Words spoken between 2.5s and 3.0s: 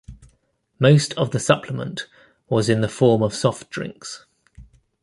in the